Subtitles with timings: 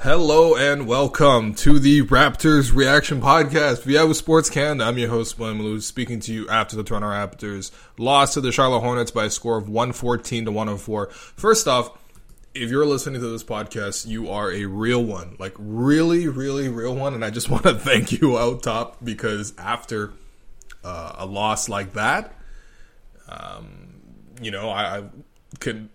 [0.00, 4.84] Hello and welcome to the Raptors Reaction Podcast via with Sports Canada.
[4.84, 8.52] I'm your host, William Lou, speaking to you after the Toronto Raptors lost to the
[8.52, 11.08] Charlotte Hornets by a score of 114 to 104.
[11.08, 11.98] First off,
[12.54, 16.94] if you're listening to this podcast, you are a real one, like really, really real
[16.94, 17.14] one.
[17.14, 20.12] And I just want to thank you out top because after
[20.84, 22.36] uh, a loss like that,
[23.28, 23.94] um,
[24.40, 25.04] you know, I, I
[25.58, 25.88] could,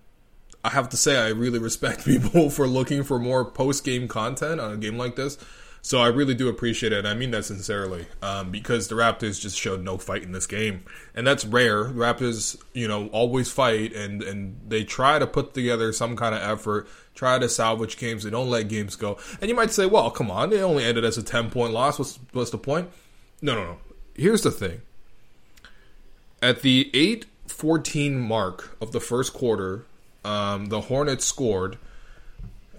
[0.64, 4.60] I have to say, I really respect people for looking for more post game content
[4.60, 5.38] on a game like this.
[5.86, 7.06] So I really do appreciate it.
[7.06, 10.86] I mean that sincerely, um, because the Raptors just showed no fight in this game,
[11.14, 11.84] and that's rare.
[11.84, 16.34] The Raptors, you know, always fight, and and they try to put together some kind
[16.34, 18.24] of effort, try to salvage games.
[18.24, 19.18] They don't let games go.
[19.42, 22.00] And you might say, well, come on, they only ended as a ten point loss.
[22.00, 22.90] What's what's the point?
[23.42, 23.78] No, no, no.
[24.16, 24.84] Here's the thing.
[26.42, 29.84] At the eight fourteen mark of the first quarter,
[30.24, 31.78] um, the Hornets scored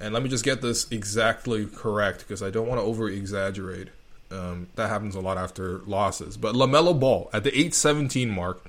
[0.00, 3.89] and let me just get this exactly correct because I don't want to over exaggerate.
[4.31, 6.36] Um, that happens a lot after losses.
[6.36, 8.64] But LaMelo Ball at the 817 mark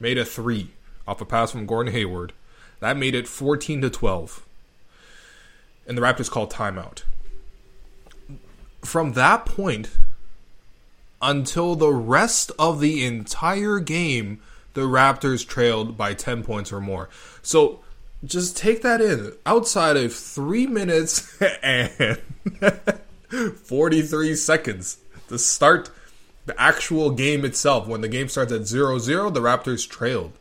[0.00, 0.70] made a three
[1.06, 2.32] off a pass from Gordon Hayward.
[2.80, 4.44] That made it 14 to 12.
[5.86, 7.02] And the Raptors called timeout.
[8.82, 9.90] From that point
[11.20, 14.40] until the rest of the entire game,
[14.72, 17.08] the Raptors trailed by 10 points or more.
[17.42, 17.83] So
[18.24, 19.32] just take that in.
[19.46, 22.18] Outside of three minutes and
[23.64, 25.90] 43 seconds to start
[26.46, 30.32] the actual game itself, when the game starts at 0 0, the Raptors trailed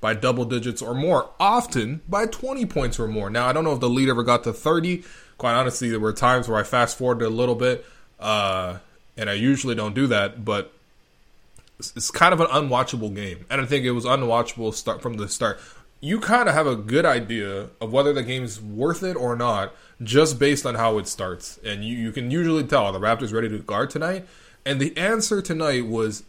[0.00, 3.30] by double digits or more, often by 20 points or more.
[3.30, 5.04] Now, I don't know if the lead ever got to 30.
[5.38, 7.84] Quite honestly, there were times where I fast forwarded a little bit,
[8.18, 8.78] uh,
[9.16, 10.72] and I usually don't do that, but
[11.78, 13.46] it's kind of an unwatchable game.
[13.50, 15.60] And I think it was unwatchable start from the start
[16.04, 19.72] you kind of have a good idea of whether the game's worth it or not
[20.02, 21.60] just based on how it starts.
[21.64, 24.26] And you, you can usually tell the Raptors ready to guard tonight.
[24.66, 26.24] And the answer tonight was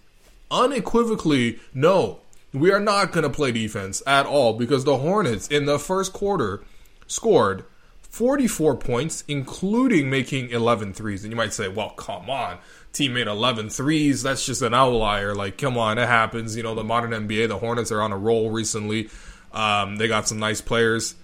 [0.51, 2.19] unequivocally no.
[2.53, 6.13] We are not going to play defense at all because the Hornets in the first
[6.13, 6.63] quarter
[7.07, 7.65] scored
[8.03, 11.23] 44 points, including making 11 threes.
[11.23, 12.59] And you might say, well, come on.
[12.91, 14.21] Team made 11 threes.
[14.21, 15.33] That's just an outlier.
[15.33, 16.55] Like, come on, it happens.
[16.55, 19.09] You know, the modern NBA, the Hornets are on a roll recently.
[19.53, 21.15] Um, they got some nice players.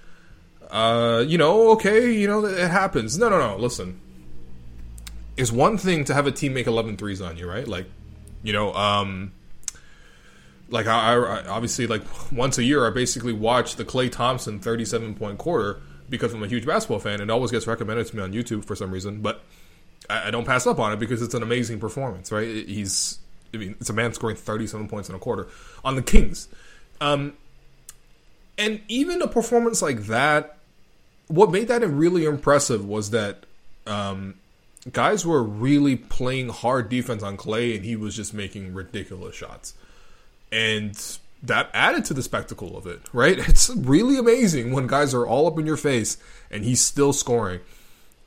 [0.70, 3.18] Uh, you know, okay, you know, it happens.
[3.18, 3.58] No, no, no.
[3.58, 4.00] Listen,
[5.36, 7.68] it's one thing to have a team make 11 threes on you, right?
[7.68, 7.88] Like,
[8.44, 9.32] you know, um,
[10.70, 15.16] like I, I obviously like once a year I basically watch the Klay Thompson 37
[15.16, 15.80] point quarter
[16.10, 18.66] because I'm a huge basketball fan and it always gets recommended to me on YouTube
[18.66, 19.44] for some reason, but
[20.10, 22.48] I, I don't pass up on it because it's an amazing performance, right?
[22.48, 23.20] He's,
[23.54, 25.48] I mean, it's a man scoring 37 points in a quarter
[25.84, 26.48] on the Kings.
[27.02, 27.34] Um,
[28.60, 30.58] and even a performance like that,
[31.28, 33.46] what made that really impressive was that
[33.88, 34.36] um,
[34.92, 39.74] guys were really playing hard defense on Klay, and he was just making ridiculous shots.
[40.52, 43.40] And that added to the spectacle of it, right?
[43.50, 46.18] It's really amazing when guys are all up in your face
[46.52, 47.62] and he's still scoring.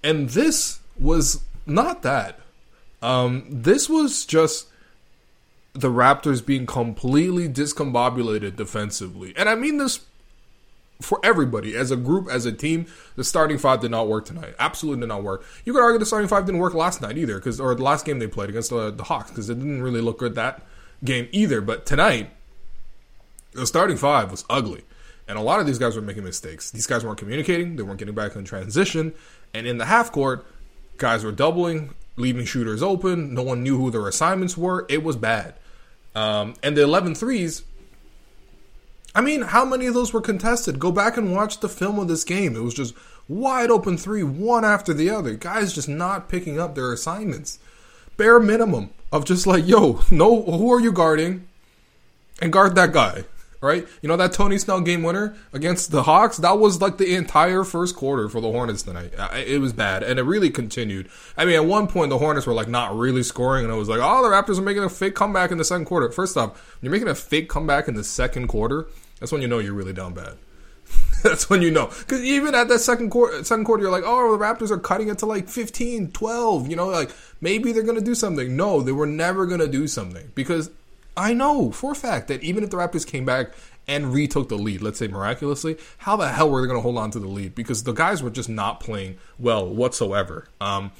[0.03, 2.41] And this was not that.
[3.03, 4.69] Um, this was just
[5.75, 9.35] the Raptors being completely discombobulated defensively.
[9.37, 10.01] And I mean this
[11.03, 12.87] for everybody as a group, as a team,
[13.17, 14.55] the starting five did not work tonight.
[14.59, 15.45] Absolutely did not work.
[15.65, 18.05] You could argue the starting five didn't work last night either, because or the last
[18.05, 20.63] game they played against the, the Hawks, because it didn't really look good that
[21.05, 21.61] game either.
[21.61, 22.31] But tonight,
[23.53, 24.85] the starting five was ugly,
[25.29, 26.71] and a lot of these guys were making mistakes.
[26.71, 27.77] These guys weren't communicating.
[27.77, 29.13] They weren't getting back in transition,
[29.53, 30.47] and in the half court,
[30.99, 33.35] guys were doubling, leaving shooters open.
[33.35, 34.87] No one knew who their assignments were.
[34.89, 35.55] It was bad.
[36.15, 37.65] Um, and the 11 threes
[39.15, 40.79] I mean, how many of those were contested?
[40.79, 42.57] Go back and watch the film of this game.
[42.57, 42.95] It was just
[43.29, 45.35] wide open three, one after the other.
[45.35, 47.59] Guys just not picking up their assignments.
[48.17, 51.47] Bare minimum of just like, yo, no, who are you guarding?
[52.41, 53.25] And guard that guy,
[53.61, 53.87] right?
[54.01, 56.39] You know that Tony Snell game winner against the Hawks?
[56.39, 59.13] That was like the entire first quarter for the Hornets tonight.
[59.35, 61.09] It was bad, and it really continued.
[61.37, 63.89] I mean, at one point the Hornets were like not really scoring, and it was
[63.89, 66.11] like, oh, the Raptors are making a fake comeback in the second quarter.
[66.11, 68.87] First off, you're making a fake comeback in the second quarter
[69.23, 70.37] that's when you know you're really down bad.
[71.23, 71.87] That's when you know.
[71.87, 75.09] Because even at that second quarter, second quarter, you're like, oh, the Raptors are cutting
[75.11, 76.69] it to like 15, 12.
[76.69, 78.57] You know, like maybe they're going to do something.
[78.57, 80.73] No, they were never going to do something because
[81.17, 83.53] I know for a fact that even if the Raptors came back
[83.87, 86.99] and retook the lead, let's say miraculously, how the hell were they going to hold
[86.99, 87.55] on to the lead?
[87.55, 90.49] Because the guys were just not playing well whatsoever.
[90.61, 90.91] Um,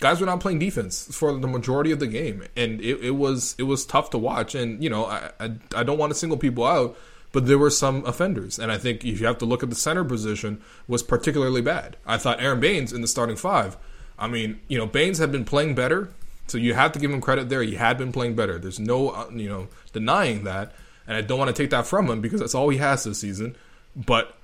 [0.00, 3.54] guys were not playing defense for the majority of the game, and it, it was
[3.58, 4.54] it was tough to watch.
[4.54, 6.96] And you know, I, I, I don't want to single people out,
[7.32, 9.76] but there were some offenders, and I think if you have to look at the
[9.76, 11.96] center position, was particularly bad.
[12.06, 13.76] I thought Aaron Baynes in the starting five.
[14.18, 16.10] I mean, you know, Baynes had been playing better,
[16.46, 17.62] so you have to give him credit there.
[17.62, 18.58] He had been playing better.
[18.58, 20.72] There's no uh, you know denying that,
[21.06, 23.20] and I don't want to take that from him because that's all he has this
[23.20, 23.56] season.
[23.94, 24.34] But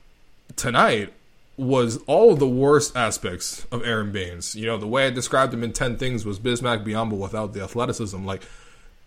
[0.56, 1.12] tonight,
[1.56, 4.54] was all the worst aspects of Aaron Baynes.
[4.54, 7.62] You know, the way I described him in 10 things was Bismack Biyombo without the
[7.62, 8.24] athleticism.
[8.24, 8.42] Like,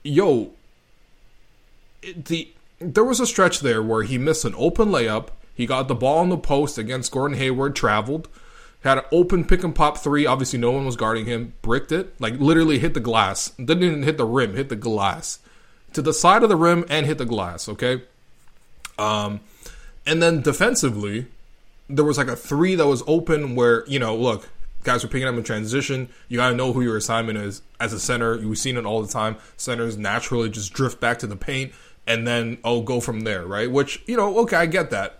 [0.03, 0.51] yo,
[2.15, 5.29] the there was a stretch there where he missed an open layup.
[5.53, 8.29] He got the ball on the post against Gordon Hayward, traveled,
[8.81, 10.25] had an open pick and pop three.
[10.25, 11.53] Obviously, no one was guarding him.
[11.61, 13.49] Bricked it, like literally hit the glass.
[13.51, 15.39] Didn't even hit the rim, hit the glass
[15.93, 17.67] to the side of the rim and hit the glass.
[17.67, 18.03] Okay,
[18.99, 19.39] um,
[20.05, 21.25] and then defensively,
[21.89, 24.47] there was like a three that was open where you know, look,
[24.83, 26.09] guys were picking up in transition.
[26.29, 28.35] You got to know who your assignment is as a center.
[28.35, 29.37] You've seen it all the time.
[29.57, 31.73] Centers naturally just drift back to the paint
[32.07, 33.69] and then oh go from there, right?
[33.69, 35.19] Which you know, okay, I get that,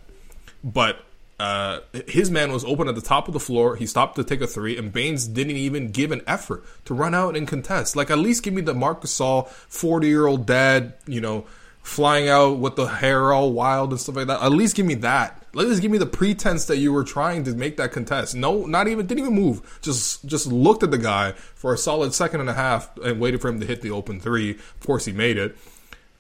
[0.64, 1.04] but
[1.40, 3.76] uh, his man was open at the top of the floor.
[3.76, 7.14] He stopped to take a three, and Baynes didn't even give an effort to run
[7.14, 7.96] out and contest.
[7.96, 11.46] Like at least give me the Marc Gasol, forty year old dad, you know,
[11.84, 14.42] flying out with the hair all wild and stuff like that.
[14.42, 15.44] At least give me that.
[15.54, 18.36] Let us give me the pretense that you were trying to make that contest.
[18.36, 19.80] No, not even didn't even move.
[19.82, 23.42] Just just looked at the guy for a solid second and a half and waited
[23.42, 24.52] for him to hit the open three.
[24.52, 25.56] Of course, he made it.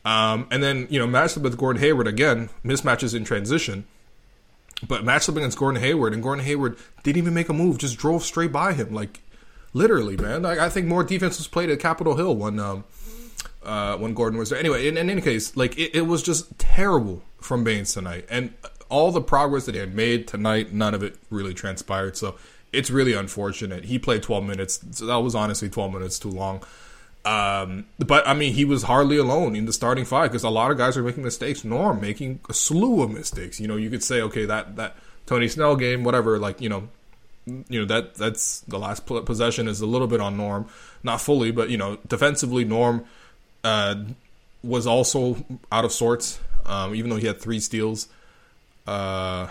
[0.07, 2.49] Um, and then you know matched up with Gordon Hayward again.
[2.63, 3.83] Mismatches in transition,
[4.87, 7.77] but matched up against Gordon Hayward, and Gordon Hayward didn't even make a move.
[7.77, 9.19] Just drove straight by him, like
[9.73, 10.45] literally, man.
[10.45, 12.85] I, I think more defense was played at Capitol Hill when um,
[13.63, 14.57] uh, when Gordon was there.
[14.57, 18.53] Anyway, in, in any case, like it, it was just terrible from Baynes tonight, and
[18.87, 22.15] all the progress that he had made tonight, none of it really transpired.
[22.15, 22.35] So
[22.71, 23.83] it's really unfortunate.
[23.83, 24.79] He played 12 minutes.
[24.91, 26.63] So that was honestly 12 minutes too long.
[27.27, 30.71] Um, but I mean, he was hardly alone in the starting five because a lot
[30.71, 31.65] of guys are making mistakes.
[31.65, 33.59] Norm making a slew of mistakes.
[33.59, 34.95] You know, you could say, okay, that that
[35.25, 36.39] Tony Snell game, whatever.
[36.39, 36.87] Like, you know,
[37.45, 40.67] you know that that's the last possession is a little bit on Norm,
[41.03, 43.03] not fully, but you know, defensively, Norm
[43.65, 43.95] uh,
[44.63, 46.39] was also out of sorts.
[46.65, 48.07] Um, even though he had three steals,
[48.85, 49.47] uh,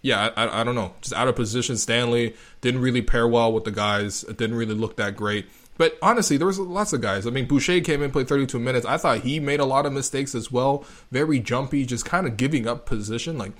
[0.00, 1.76] yeah, I, I don't know, just out of position.
[1.76, 4.24] Stanley didn't really pair well with the guys.
[4.24, 5.46] It didn't really look that great.
[5.78, 7.26] But honestly, there was lots of guys.
[7.26, 8.86] I mean, Boucher came in, played 32 minutes.
[8.86, 10.84] I thought he made a lot of mistakes as well.
[11.10, 13.36] Very jumpy, just kind of giving up position.
[13.36, 13.52] Like,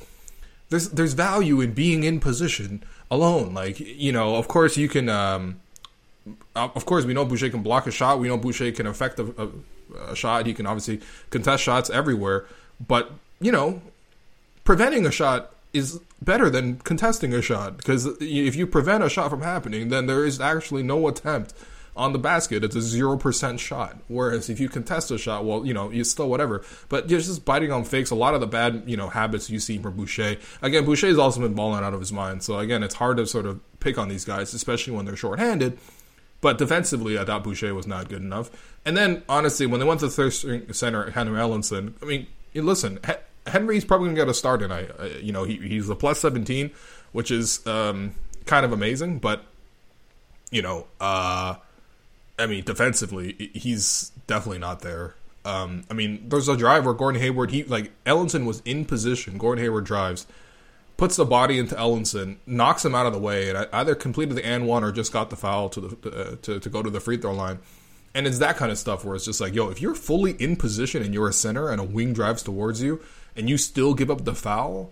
[0.70, 3.54] there's there's value in being in position alone.
[3.54, 5.08] Like, you know, of course you can.
[5.08, 5.60] Um,
[6.56, 8.18] of course, we know Boucher can block a shot.
[8.18, 10.46] We know Boucher can affect a, a, a shot.
[10.46, 12.46] He can obviously contest shots everywhere.
[12.84, 13.82] But you know,
[14.64, 19.28] preventing a shot is better than contesting a shot because if you prevent a shot
[19.28, 21.52] from happening, then there is actually no attempt
[21.96, 22.62] on the basket.
[22.62, 23.96] It's a zero percent shot.
[24.08, 26.64] Whereas if you contest a shot, well, you know, it's still whatever.
[26.88, 28.10] But you're just biting on fakes.
[28.10, 30.36] A lot of the bad, you know, habits you see from Boucher.
[30.62, 32.42] Again, Boucher's also been balling out of his mind.
[32.42, 35.78] So again, it's hard to sort of pick on these guys, especially when they're shorthanded.
[36.40, 38.50] But defensively, I thought Boucher was not good enough.
[38.84, 42.26] And then, honestly, when they went to the third string center, Henry Ellenson, I mean,
[42.54, 43.00] listen,
[43.46, 44.90] Henry's probably going to get a start tonight.
[44.98, 46.70] Uh, you know, he, he's a plus 17,
[47.12, 49.18] which is um, kind of amazing.
[49.18, 49.44] But,
[50.50, 51.56] you know, uh,
[52.38, 55.14] I mean, defensively, he's definitely not there.
[55.44, 59.38] Um, I mean, there's a drive where Gordon Hayward, he like Ellenson was in position.
[59.38, 60.26] Gordon Hayward drives,
[60.96, 64.44] puts the body into Ellenson, knocks him out of the way, and either completed the
[64.44, 67.00] and one or just got the foul to the uh, to to go to the
[67.00, 67.60] free throw line.
[68.12, 70.56] And it's that kind of stuff where it's just like, yo, if you're fully in
[70.56, 73.00] position and you're a center and a wing drives towards you,
[73.36, 74.90] and you still give up the foul,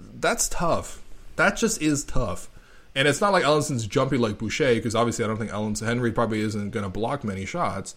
[0.00, 1.02] that's tough.
[1.36, 2.48] That just is tough.
[2.96, 6.10] And it's not like Ellenson's jumpy like Boucher, because obviously I don't think Ellenson Henry
[6.10, 7.94] probably isn't going to block many shots.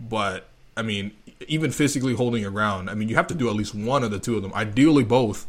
[0.00, 1.12] But I mean,
[1.46, 4.10] even physically holding your ground, I mean, you have to do at least one of
[4.10, 4.52] the two of them.
[4.52, 5.46] Ideally, both.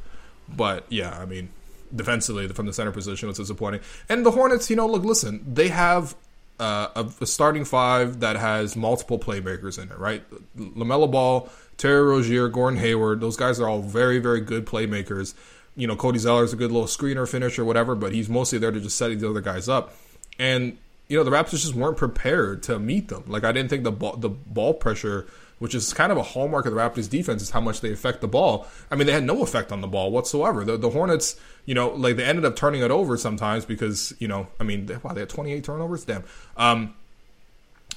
[0.47, 1.49] But yeah, I mean,
[1.95, 3.81] defensively from the center position was disappointing.
[4.07, 6.15] And the Hornets, you know, look, listen, they have
[6.59, 10.23] uh, a, a, starting five that has multiple playmakers in it, right?
[10.55, 15.33] LaMelo Ball, Terry Rozier, Gordon Hayward, those guys are all very, very good playmakers.
[15.75, 18.71] You know, Cody Zeller is a good little screener finisher, whatever, but he's mostly there
[18.71, 19.95] to just set the other guys up.
[20.37, 23.23] And you know, the Raptors just weren't prepared to meet them.
[23.27, 25.27] Like I didn't think the ball, the ball pressure
[25.61, 28.19] which is kind of a hallmark of the Raptors defense, is how much they affect
[28.19, 28.65] the ball.
[28.89, 30.65] I mean, they had no effect on the ball whatsoever.
[30.65, 34.27] The, the Hornets, you know, like they ended up turning it over sometimes because, you
[34.27, 36.03] know, I mean, wow, they had 28 turnovers?
[36.03, 36.23] Damn.
[36.57, 36.95] Um,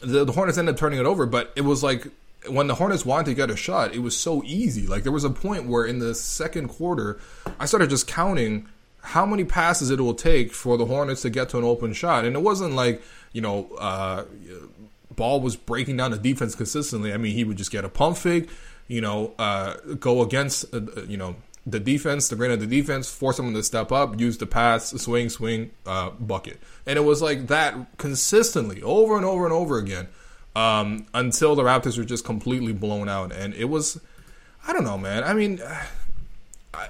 [0.03, 2.09] the, the Hornets ended up turning it over, but it was like
[2.49, 4.87] when the Hornets wanted to get a shot, it was so easy.
[4.87, 7.19] Like there was a point where in the second quarter,
[7.59, 8.69] I started just counting
[9.01, 12.25] how many passes it will take for the Hornets to get to an open shot,
[12.25, 14.25] and it wasn't like you know uh,
[15.15, 17.13] Ball was breaking down the defense consistently.
[17.13, 18.49] I mean, he would just get a pump fake,
[18.89, 21.37] you know, uh, go against, uh, uh you know,
[21.67, 24.91] the defense, the grain of the defense, force someone to step up, use the pass,
[24.91, 26.59] swing, swing, uh, bucket.
[26.85, 30.09] And it was like that consistently over and over and over again
[30.55, 33.33] um, until the Raptors were just completely blown out.
[33.33, 34.01] And it was,
[34.67, 35.25] I don't know, man.
[35.25, 35.61] I mean,
[36.73, 36.89] I,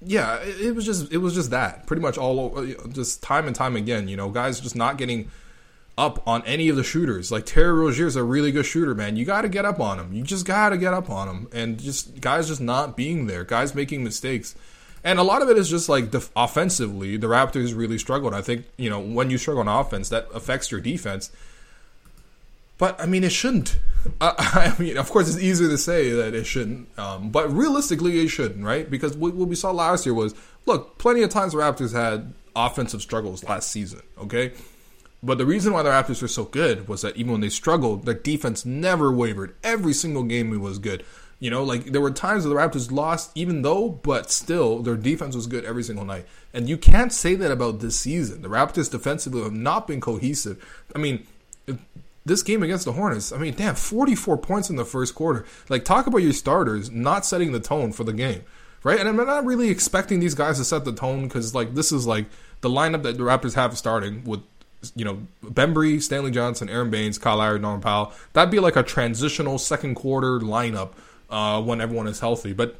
[0.00, 3.56] yeah, it, it was just, it was just that pretty much all just time and
[3.56, 5.30] time again, you know, guys just not getting–
[5.98, 7.32] up on any of the shooters.
[7.32, 9.16] Like Terry Rozier is a really good shooter, man.
[9.16, 10.12] You got to get up on him.
[10.12, 13.44] You just got to get up on him, and just guys just not being there,
[13.44, 14.54] guys making mistakes,
[15.02, 17.16] and a lot of it is just like def- offensively.
[17.16, 18.32] The Raptors really struggled.
[18.32, 21.32] I think you know when you struggle on offense, that affects your defense.
[22.78, 23.78] But I mean, it shouldn't.
[24.20, 28.20] Uh, I mean, of course, it's easier to say that it shouldn't, um, but realistically,
[28.20, 28.88] it shouldn't, right?
[28.88, 32.32] Because what, what we saw last year was, look, plenty of times the Raptors had
[32.56, 34.00] offensive struggles last season.
[34.16, 34.52] Okay,
[35.22, 38.06] but the reason why the Raptors were so good was that even when they struggled,
[38.06, 39.54] their defense never wavered.
[39.62, 41.04] Every single game was good.
[41.40, 44.96] You know, like there were times that the Raptors lost, even though, but still, their
[44.96, 46.26] defense was good every single night.
[46.54, 48.42] And you can't say that about this season.
[48.42, 50.64] The Raptors defensively have not been cohesive.
[50.94, 51.26] I mean,
[52.28, 55.44] this game against the Hornets, I mean, damn, 44 points in the first quarter.
[55.68, 58.42] Like, talk about your starters not setting the tone for the game,
[58.84, 59.00] right?
[59.00, 62.06] And I'm not really expecting these guys to set the tone because, like, this is
[62.06, 62.26] like
[62.60, 64.40] the lineup that the Raptors have starting with
[64.94, 68.12] you know, Bembry, Stanley Johnson, Aaron Baynes, Kyle Lowry, Norman Powell.
[68.32, 70.90] That'd be like a transitional second quarter lineup
[71.30, 72.52] uh, when everyone is healthy.
[72.52, 72.78] But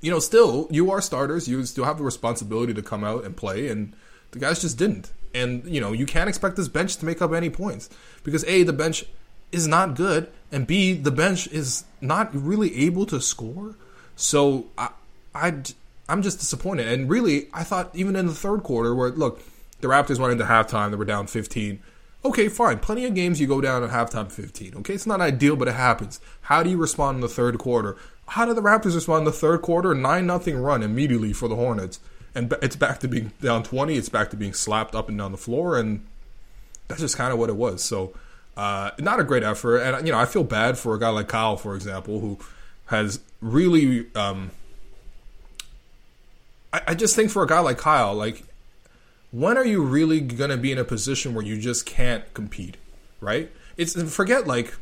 [0.00, 1.48] you know, still, you are starters.
[1.48, 3.94] You still have the responsibility to come out and play, and
[4.30, 5.12] the guys just didn't.
[5.34, 7.88] And you know, you can't expect this bench to make up any points
[8.24, 9.04] because a the bench
[9.52, 13.76] is not good, and b the bench is not really able to score.
[14.16, 14.90] So I,
[15.34, 15.62] I
[16.08, 16.88] I'm just disappointed.
[16.88, 19.40] And really, I thought even in the third quarter, where look
[19.80, 20.90] the Raptors went into halftime.
[20.90, 21.80] They were down 15.
[22.22, 22.80] Okay, fine.
[22.80, 24.74] Plenty of games you go down at halftime 15.
[24.76, 26.20] Okay, it's not ideal, but it happens.
[26.42, 27.96] How do you respond in the third quarter?
[28.28, 29.94] How did the Raptors respond in the third quarter?
[29.94, 31.98] 9 nothing run immediately for the Hornets.
[32.34, 33.96] And it's back to being down 20.
[33.96, 35.78] It's back to being slapped up and down the floor.
[35.78, 36.06] And
[36.88, 37.82] that's just kind of what it was.
[37.82, 38.12] So,
[38.56, 39.78] uh, not a great effort.
[39.78, 42.38] And, you know, I feel bad for a guy like Kyle, for example, who
[42.86, 44.06] has really.
[44.14, 44.50] Um,
[46.72, 48.44] I, I just think for a guy like Kyle, like
[49.32, 52.76] when are you really going to be in a position where you just can't compete,
[53.20, 53.50] right?
[53.76, 54.74] It's forget like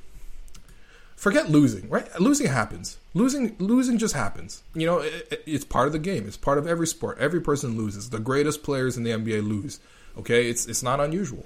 [1.16, 2.08] forget losing, right?
[2.20, 2.98] Losing happens.
[3.18, 4.62] Losing losing just happens.
[4.74, 6.28] You know, it, it's part of the game.
[6.28, 7.18] It's part of every sport.
[7.18, 8.10] Every person loses.
[8.10, 9.80] The greatest players in the NBA lose.
[10.16, 10.48] Okay?
[10.48, 11.44] It's it's not unusual.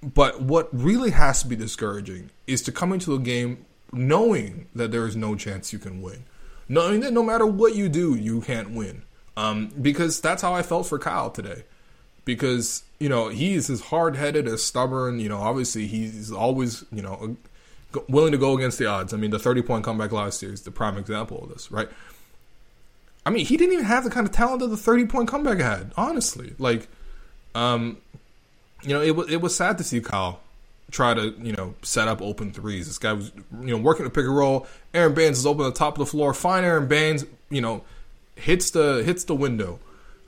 [0.00, 4.92] But what really has to be discouraging is to come into a game knowing that
[4.92, 6.22] there is no chance you can win.
[6.68, 9.02] Knowing that no matter what you do, you can't win.
[9.36, 11.64] Um, because that's how I felt for Kyle today.
[12.24, 15.18] Because you know he's as hard headed as stubborn.
[15.18, 17.36] You know, obviously he's always you know
[18.08, 19.12] willing to go against the odds.
[19.12, 21.88] I mean, the thirty point comeback last year is the prime example of this, right?
[23.26, 25.58] I mean, he didn't even have the kind of talent that the thirty point comeback
[25.58, 25.92] had.
[25.96, 26.88] Honestly, like,
[27.54, 27.98] um,
[28.82, 30.40] you know, it was it was sad to see Kyle
[30.90, 32.86] try to you know set up open threes.
[32.86, 34.66] This guy was you know working the pick and roll.
[34.94, 36.32] Aaron Baynes is open at the top of the floor.
[36.32, 37.82] Fine, Aaron Baynes, you know
[38.38, 39.78] hits the hits the window.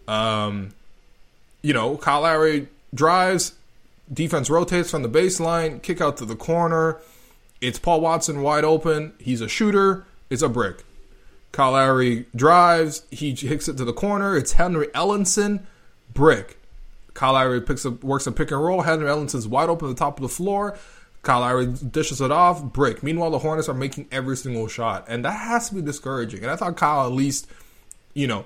[0.09, 0.75] Um,
[1.63, 3.55] you know, Kyle Lowry drives,
[4.13, 6.99] defense rotates from the baseline, kick out to the corner.
[7.61, 9.13] It's Paul Watson wide open.
[9.19, 10.07] He's a shooter.
[10.29, 10.85] It's a brick.
[11.53, 13.03] Kyle Lowry drives.
[13.11, 14.37] He hits it to the corner.
[14.37, 15.63] It's Henry Ellenson,
[16.15, 16.59] brick.
[17.13, 18.83] Kyle Lowry picks up, works a pick and roll.
[18.83, 20.79] Henry Ellenson's wide open at the top of the floor.
[21.23, 23.03] Kyle Lowry dishes it off, brick.
[23.03, 26.43] Meanwhile, the Hornets are making every single shot, and that has to be discouraging.
[26.43, 27.47] And I thought Kyle at least–
[28.15, 28.45] you know,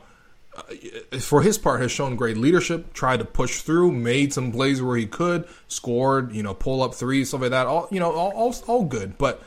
[0.56, 2.92] Uh, for his part, has shown great leadership.
[2.92, 6.32] Tried to push through, made some plays where he could, scored.
[6.32, 7.66] You know, pull up threes, stuff like that.
[7.66, 9.18] All you know, all all, all good.
[9.18, 9.42] But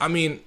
[0.00, 0.40] I mean,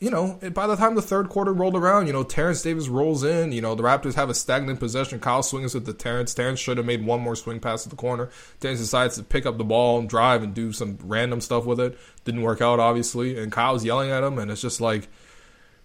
[0.00, 3.22] you know, by the time the third quarter rolled around, you know, Terence Davis rolls
[3.22, 3.52] in.
[3.52, 5.20] You know, the Raptors have a stagnant possession.
[5.20, 6.32] Kyle swings with the Terence.
[6.32, 8.30] Terence should have made one more swing pass to the corner.
[8.60, 11.78] Terence decides to pick up the ball and drive and do some random stuff with
[11.78, 11.98] it.
[12.24, 13.38] Didn't work out, obviously.
[13.38, 15.08] And Kyle's yelling at him, and it's just like,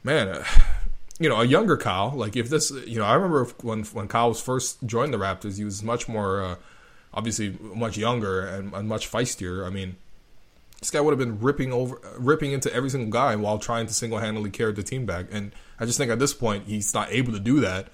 [0.02, 0.46] man, uh,
[1.20, 4.30] you know, a younger Kyle, like if this, you know, I remember when when Kyle
[4.30, 6.56] was first joined the Raptors, he was much more, uh,
[7.14, 9.66] obviously, much younger and, and, much feistier.
[9.66, 9.96] I mean,
[10.80, 13.94] this guy would have been ripping over, ripping into every single guy while trying to
[13.94, 15.28] single handedly carry the team back.
[15.32, 17.88] And I just think at this point he's not able to do that.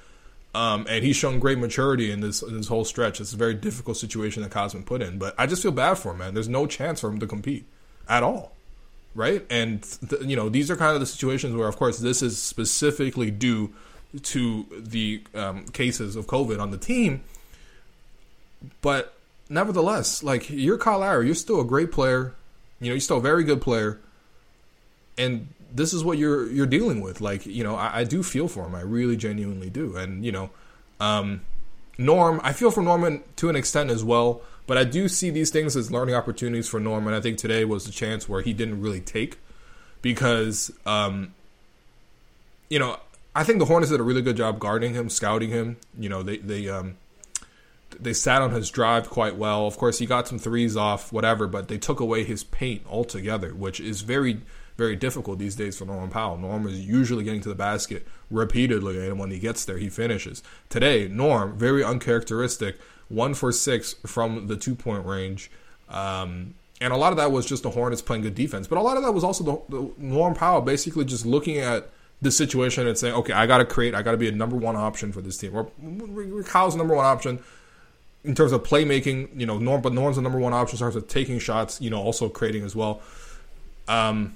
[0.54, 3.22] Um, and he's shown great maturity in this in this whole stretch.
[3.22, 5.94] It's a very difficult situation that Kyle's been put in, but I just feel bad
[5.94, 6.34] for him, man.
[6.34, 7.66] There's no chance for him to compete
[8.10, 8.54] at all,
[9.16, 9.46] right?
[9.50, 12.42] And th- you know, these are kind of the situations where, of course, this is
[12.42, 13.74] specifically due
[14.24, 17.24] to the um, cases of COVID on the team,
[18.82, 19.14] but
[19.50, 22.34] nevertheless, like you're Kyle Lowry, you're still a great player.
[22.80, 24.00] You know, you're still a very good player,
[25.18, 27.22] and this is what you're you're dealing with.
[27.22, 28.76] Like, you know, I, I do feel for him.
[28.76, 29.96] I really genuinely do.
[29.96, 30.50] And you know,
[31.00, 31.42] um,
[31.98, 34.42] Norm, I feel for Norman to an extent as well.
[34.68, 37.14] But I do see these things as learning opportunities for Norman.
[37.14, 39.40] I think today was a chance where he didn't really take
[40.02, 41.34] because, um,
[42.70, 42.98] you know,
[43.36, 45.78] I think the Hornets did a really good job guarding him, scouting him.
[45.98, 46.98] You know, they they um,
[48.00, 49.68] they sat on his drive quite well.
[49.68, 53.54] Of course, he got some threes off, whatever, but they took away his paint altogether,
[53.54, 54.42] which is very,
[54.78, 56.38] very difficult these days for Norman Powell.
[56.38, 60.44] Norm is usually getting to the basket repeatedly, and when he gets there, he finishes.
[60.70, 62.80] Today, Norm, very uncharacteristic,
[63.12, 65.52] one for six from the two point range.
[65.90, 68.82] Um, and a lot of that was just the Hornets playing good defense, but a
[68.82, 71.90] lot of that was also the, the Norm Powell basically just looking at
[72.22, 74.56] the situation and saying, okay, I got to create, I got to be a number
[74.56, 75.56] one option for this team.
[75.56, 75.70] Or
[76.44, 77.40] Kyle's number one option
[78.24, 80.96] in terms of playmaking, you know, Norm, but Norm's the number one option in terms
[80.96, 83.02] of taking shots, you know, also creating as well.
[83.88, 84.36] Um,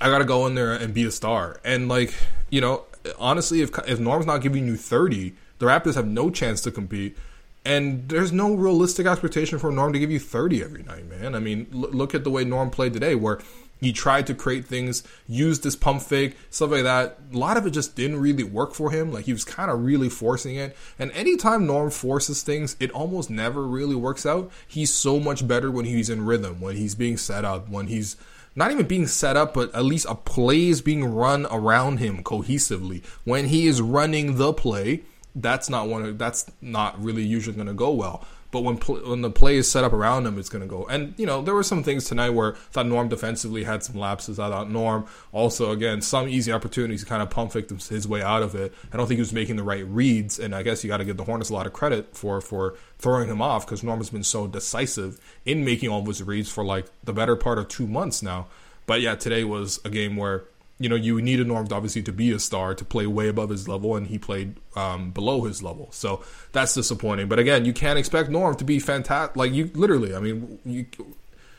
[0.00, 1.60] I got to go in there and be a star.
[1.64, 2.14] And like,
[2.50, 2.84] you know,
[3.18, 7.16] honestly, if if Norm's not giving you thirty, the Raptors have no chance to compete.
[7.64, 11.34] And there's no realistic expectation for Norm to give you 30 every night, man.
[11.34, 13.38] I mean, l- look at the way Norm played today, where
[13.80, 17.18] he tried to create things, used this pump fake, stuff like that.
[17.32, 19.12] A lot of it just didn't really work for him.
[19.12, 20.76] Like he was kind of really forcing it.
[20.98, 24.50] And anytime Norm forces things, it almost never really works out.
[24.66, 28.16] He's so much better when he's in rhythm, when he's being set up, when he's
[28.54, 32.22] not even being set up, but at least a play is being run around him
[32.22, 33.04] cohesively.
[33.24, 35.02] When he is running the play,
[35.34, 36.02] that's not one.
[36.02, 38.24] Of, that's not really usually going to go well.
[38.50, 40.84] But when pl- when the play is set up around him, it's going to go.
[40.86, 43.96] And you know, there were some things tonight where I thought Norm defensively had some
[43.96, 44.40] lapses.
[44.40, 48.22] I thought Norm also again some easy opportunities to kind of pump victims his way
[48.22, 48.74] out of it.
[48.92, 51.04] I don't think he was making the right reads, and I guess you got to
[51.04, 54.10] give the Hornets a lot of credit for for throwing him off because Norm has
[54.10, 57.68] been so decisive in making all of his reads for like the better part of
[57.68, 58.48] two months now.
[58.86, 60.44] But yeah, today was a game where
[60.80, 63.68] you know, you needed Norm obviously to be a star to play way above his
[63.68, 65.88] level, and he played um, below his level.
[65.92, 67.28] So that's disappointing.
[67.28, 69.36] But again, you can't expect Norm to be fantastic.
[69.36, 70.86] Like you, literally, I mean, you,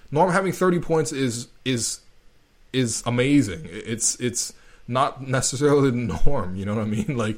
[0.09, 1.99] Norm having thirty points is is
[2.73, 3.67] is amazing.
[3.69, 4.53] It's it's
[4.87, 5.91] not necessarily
[6.25, 6.55] norm.
[6.55, 7.15] You know what I mean?
[7.15, 7.37] Like,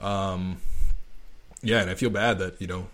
[0.00, 0.56] um,
[1.60, 2.86] yeah, and I feel bad that you know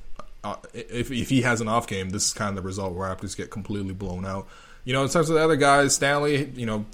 [0.43, 3.09] uh, if if he has an off game, this is kind of the result where
[3.09, 4.49] Raptors get completely blown out.
[4.85, 6.87] You know, in terms of the other guys, Stanley, you know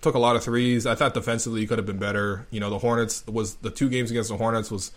[0.00, 0.86] took a lot of threes.
[0.86, 2.46] I thought defensively he could have been better.
[2.50, 4.92] You know, the Hornets was the two games against the Hornets was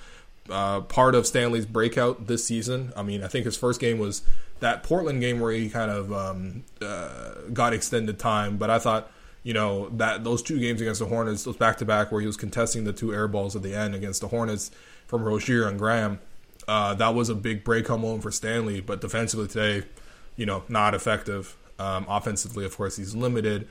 [0.50, 2.94] uh, part of Stanley's breakout this season.
[2.96, 4.22] I mean, I think his first game was
[4.60, 9.12] that Portland game where he kind of um, uh, got extended time, but I thought.
[9.44, 12.28] You know that those two games against the Hornets, those back to back, where he
[12.28, 14.70] was contesting the two air balls at the end against the Hornets
[15.08, 16.20] from Rozier and Graham,
[16.68, 18.82] uh, that was a big break home home for Stanley.
[18.82, 19.88] But defensively today,
[20.36, 21.58] you know, not effective.
[21.80, 23.68] Um, offensively, of course, he's limited.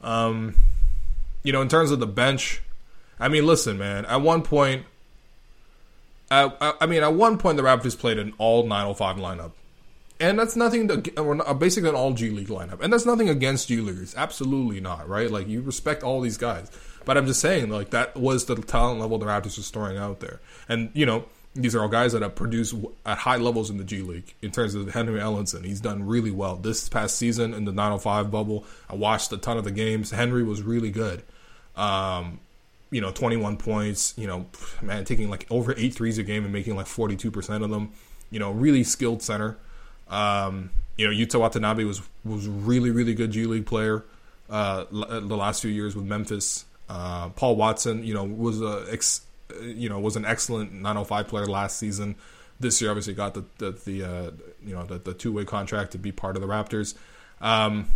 [0.00, 0.54] Um,
[1.42, 2.60] you know, in terms of the bench,
[3.18, 4.04] I mean, listen, man.
[4.06, 4.86] At one point,
[6.30, 9.52] I, I mean, at one point, the Raptors played an all 905 lineup,
[10.20, 13.68] and that's nothing to uh, basically an all G League lineup, and that's nothing against
[13.68, 14.14] G Leaguers.
[14.16, 15.30] Absolutely not, right?
[15.30, 16.70] Like you respect all these guys,
[17.04, 20.20] but I'm just saying, like that was the talent level the Raptors were storing out
[20.20, 21.24] there, and you know.
[21.54, 24.34] These are all guys that have produced at high levels in the G League.
[24.40, 28.30] In terms of Henry Ellenson, he's done really well this past season in the 905
[28.30, 28.64] bubble.
[28.88, 30.12] I watched a ton of the games.
[30.12, 31.22] Henry was really good.
[31.74, 32.38] Um,
[32.90, 34.46] you know, 21 points, you know,
[34.80, 37.92] man, taking like over eight threes a game and making like 42% of them.
[38.30, 39.56] You know, really skilled center.
[40.08, 44.04] Um, you know, Yuta Watanabe was was really really good G League player
[44.50, 46.64] uh, the last few years with Memphis.
[46.88, 49.22] Uh, Paul Watson, you know, was a ex,
[49.62, 52.16] you know was an excellent 905 player last season.
[52.58, 54.30] This year, obviously, got the the, the uh,
[54.64, 56.94] you know the, the two way contract to be part of the Raptors.
[57.40, 57.86] Um,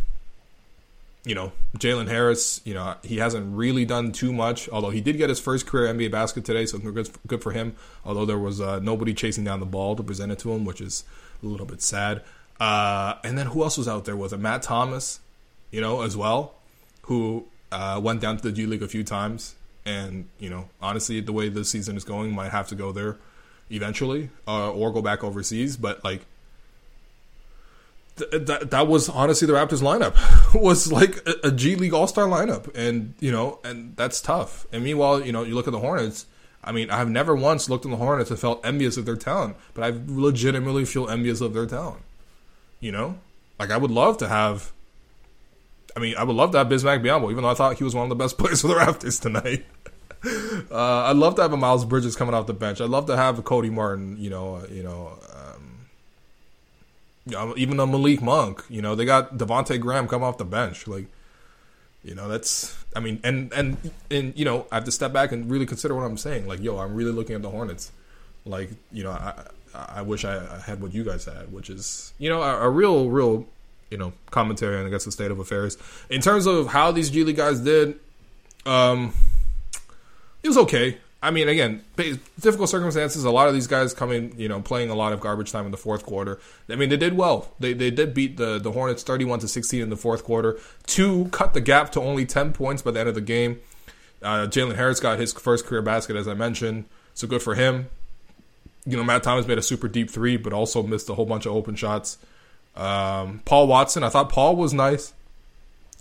[1.25, 5.17] you know, Jalen Harris, you know, he hasn't really done too much, although he did
[5.17, 7.77] get his first career NBA basket today, so good, for him.
[8.05, 10.83] Although there was uh, nobody chasing down the ball to present it to him, which
[10.83, 11.05] is
[11.43, 12.23] a little bit sad.
[12.61, 14.17] Uh, and then who else was out there?
[14.17, 15.21] Was it Matt Thomas,
[15.71, 16.57] you know, as well,
[17.03, 19.57] who uh, went down to the G League a few times.
[19.87, 23.17] And, you know, honestly, the way this season is going, might have to go there
[23.71, 25.77] eventually uh, or go back overseas.
[25.77, 26.23] But, like,
[28.17, 30.15] th- that that was honestly the Raptors lineup
[30.61, 34.67] was like a, a G League All Star lineup, and you know, and that's tough.
[34.73, 36.27] And meanwhile, you know, you look at the Hornets.
[36.67, 39.57] I mean, I've never once looked at the Hornets and felt envious of their talent,
[39.75, 42.03] but I legitimately feel envious of their talent.
[42.81, 43.19] You know,
[43.59, 44.73] like I would love to have.
[45.97, 47.95] I mean, I would love to have Bismack Biyombo, even though I thought he was
[47.95, 49.65] one of the best players for the Raptors tonight.
[50.71, 52.81] uh, I'd love to have a Miles Bridges coming off the bench.
[52.81, 54.17] I'd love to have a Cody Martin.
[54.19, 55.19] You know, uh, you know,
[57.37, 58.65] um, even a Malik Monk.
[58.69, 60.87] You know, they got Devonte Graham come off the bench.
[60.87, 61.07] Like,
[62.03, 62.77] you know, that's.
[62.97, 63.77] I mean, and and
[64.11, 66.47] and you know, I have to step back and really consider what I'm saying.
[66.47, 67.93] Like, yo, I'm really looking at the Hornets.
[68.47, 69.35] Like, you know, I
[69.75, 73.11] I wish I had what you guys had, which is you know a, a real
[73.11, 73.47] real
[73.91, 75.79] you know commentary on I guess the state of affairs
[76.11, 77.99] in terms of how these G League guys did.
[78.67, 79.13] Um,
[80.43, 80.99] it was okay.
[81.25, 81.83] I mean, again,
[82.39, 83.25] difficult circumstances.
[83.25, 85.71] A lot of these guys coming, you know, playing a lot of garbage time in
[85.71, 86.39] the fourth quarter.
[86.69, 87.49] I mean, they did well.
[87.59, 90.59] They they did beat the the Hornets thirty one to sixteen in the fourth quarter
[90.89, 93.61] to cut the gap to only ten points by the end of the game.
[94.23, 97.89] Uh, Jalen Harris got his first career basket, as I mentioned, so good for him.
[98.85, 101.47] You know, Matt Thomas made a super deep three, but also missed a whole bunch
[101.47, 102.19] of open shots.
[102.77, 105.13] Um, Paul Watson, I thought Paul was nice,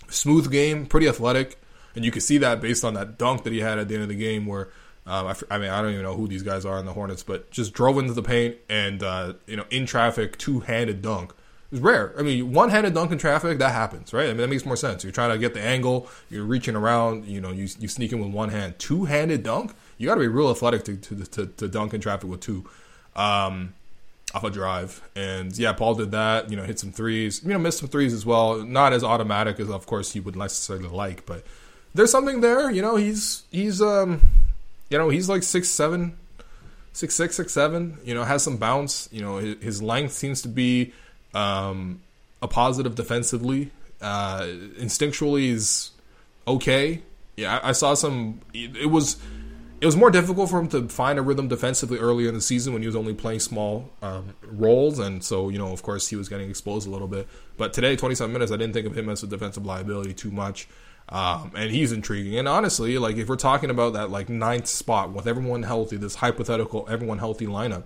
[0.08, 1.58] smooth game, pretty athletic,
[1.94, 4.02] and you could see that based on that dunk that he had at the end
[4.02, 4.68] of the game where
[5.06, 7.22] um, I, I, mean, I don't even know who these guys are in the Hornets,
[7.22, 11.34] but just drove into the paint and uh, you know in traffic, two handed dunk.
[11.70, 12.14] It's rare.
[12.18, 14.26] I mean, one handed dunk in traffic that happens, right?
[14.26, 15.02] I mean, that makes more sense.
[15.02, 18.20] You're trying to get the angle, you're reaching around, you know, you you sneak in
[18.20, 18.78] with one hand.
[18.78, 22.00] Two handed dunk, you got to be real athletic to, to, to to dunk in
[22.00, 22.64] traffic with two.
[23.14, 23.74] Um,
[24.34, 25.00] off a drive.
[25.14, 28.12] And yeah, Paul did that, you know, hit some threes, you know, missed some threes
[28.12, 28.62] as well.
[28.62, 31.44] Not as automatic as of course he would necessarily like, but
[31.94, 34.20] there's something there, you know, he's he's um
[34.90, 36.16] you know, he's like six seven,
[36.92, 37.98] six six, six seven.
[38.04, 39.08] You know, has some bounce.
[39.10, 40.92] You know, his, his length seems to be
[41.34, 42.00] um,
[42.42, 43.70] a positive defensively.
[44.00, 44.42] Uh,
[44.78, 45.90] instinctually, is
[46.46, 47.02] okay.
[47.36, 48.40] Yeah, I, I saw some.
[48.52, 49.16] It, it was
[49.84, 52.72] it was more difficult for him to find a rhythm defensively earlier in the season
[52.72, 56.16] when he was only playing small um, roles, and so you know, of course, he
[56.16, 57.28] was getting exposed a little bit.
[57.58, 60.68] But today, 27 minutes, I didn't think of him as a defensive liability too much.
[61.10, 62.38] Um, and he's intriguing.
[62.38, 66.14] And honestly, like if we're talking about that like ninth spot with everyone healthy, this
[66.14, 67.82] hypothetical everyone healthy lineup,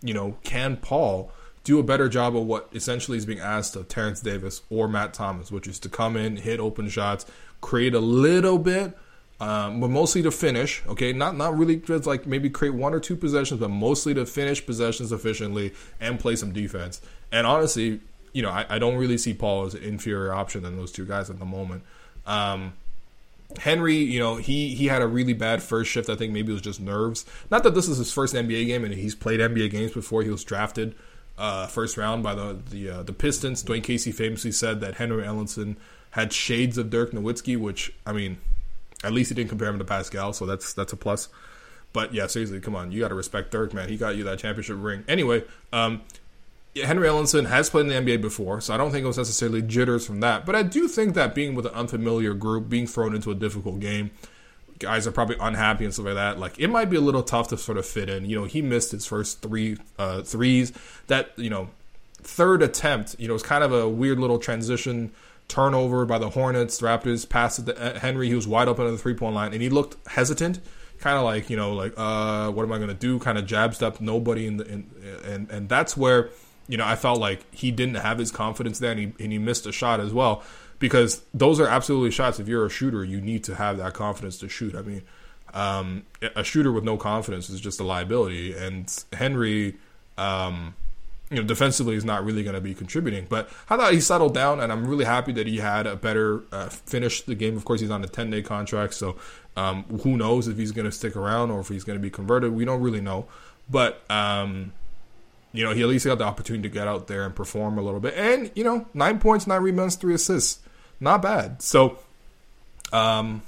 [0.00, 1.30] you know, can Paul
[1.62, 5.12] do a better job of what essentially is being asked of Terence Davis or Matt
[5.12, 7.26] Thomas, which is to come in, hit open shots,
[7.60, 8.96] create a little bit,
[9.40, 10.82] um, but mostly to finish.
[10.86, 14.26] Okay, not not really just like maybe create one or two possessions, but mostly to
[14.26, 17.00] finish possessions efficiently and play some defense.
[17.32, 18.00] And honestly,
[18.32, 21.04] you know, I, I don't really see Paul as an inferior option than those two
[21.04, 21.82] guys at the moment.
[22.26, 22.74] Um,
[23.58, 26.08] Henry, you know, he he had a really bad first shift.
[26.08, 27.24] I think maybe it was just nerves.
[27.50, 30.22] Not that this is his first NBA game, and he's played NBA games before.
[30.22, 30.94] He was drafted
[31.38, 33.62] uh, first round by the the uh, the Pistons.
[33.62, 35.76] Dwane Casey famously said that Henry Ellenson
[36.12, 38.38] had shades of Dirk Nowitzki, which I mean,
[39.04, 41.28] at least he didn't compare him to Pascal, so that's that's a plus.
[41.92, 43.88] But yeah, seriously, come on, you got to respect Dirk, man.
[43.88, 45.04] He got you that championship ring.
[45.06, 46.02] Anyway, um,
[46.74, 49.62] Henry Ellenson has played in the NBA before, so I don't think it was necessarily
[49.62, 50.44] jitters from that.
[50.44, 53.78] But I do think that being with an unfamiliar group, being thrown into a difficult
[53.78, 54.10] game,
[54.80, 56.38] guys are probably unhappy and stuff like that.
[56.38, 58.24] Like it might be a little tough to sort of fit in.
[58.28, 60.72] You know, he missed his first three uh, threes.
[61.06, 61.70] That you know,
[62.22, 65.12] third attempt, you know, was kind of a weird little transition
[65.48, 66.78] turnover by the Hornets.
[66.78, 68.28] The Raptors passed it to uh, Henry.
[68.28, 70.60] He was wide open at the three point line, and he looked hesitant
[71.00, 73.44] kind of like you know like uh what am i going to do kind of
[73.44, 74.88] jab step nobody in the in,
[75.24, 76.30] and and that's where
[76.68, 79.38] you know, I felt like he didn't have his confidence there and he, and he
[79.38, 80.42] missed a shot as well
[80.78, 82.40] because those are absolutely shots.
[82.40, 84.74] If you're a shooter, you need to have that confidence to shoot.
[84.74, 85.02] I mean,
[85.52, 86.04] um,
[86.34, 88.54] a shooter with no confidence is just a liability.
[88.54, 89.76] And Henry,
[90.16, 90.74] um,
[91.30, 93.26] you know, defensively is not really going to be contributing.
[93.28, 96.42] But I thought he settled down, and I'm really happy that he had a better
[96.52, 97.56] uh, finish the game.
[97.56, 99.16] Of course, he's on a 10 day contract, so
[99.56, 102.10] um, who knows if he's going to stick around or if he's going to be
[102.10, 102.52] converted.
[102.52, 103.26] We don't really know.
[103.70, 104.72] But um,
[105.54, 107.82] you know, he at least got the opportunity to get out there and perform a
[107.82, 108.14] little bit.
[108.14, 110.58] And, you know, nine points, nine rebounds, three assists.
[110.98, 111.62] Not bad.
[111.62, 111.98] So,
[112.92, 113.40] um,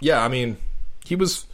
[0.00, 0.56] yeah, I mean,
[1.04, 1.44] he was,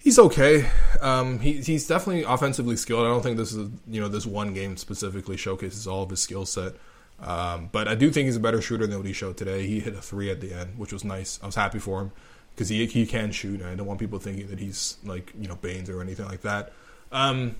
[0.00, 0.68] he's okay.
[1.00, 3.06] Um, he, he's definitely offensively skilled.
[3.06, 6.20] I don't think this is, you know, this one game specifically showcases all of his
[6.20, 6.74] skill set.
[7.22, 9.66] Um, but I do think he's a better shooter than what he showed today.
[9.66, 11.38] He hit a three at the end, which was nice.
[11.42, 12.12] I was happy for him
[12.54, 13.62] because he, he can shoot.
[13.62, 16.72] I don't want people thinking that he's like, you know, Baynes or anything like that.
[17.12, 17.56] Um,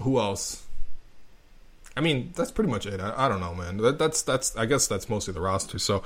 [0.00, 0.64] who else?
[1.96, 3.00] I mean, that's pretty much it.
[3.00, 3.78] I, I don't know, man.
[3.78, 4.54] That, that's that's.
[4.56, 5.78] I guess that's mostly the roster.
[5.78, 6.04] So.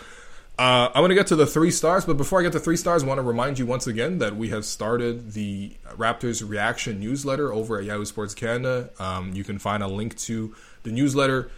[0.57, 2.77] Uh, I'm going to get to the three stars, but before I get to three
[2.77, 7.01] stars, I want to remind you once again that we have started the Raptors reaction
[7.01, 8.91] newsletter over at Yahoo Sports Canada.
[9.01, 11.51] Um, you can find a link to the newsletter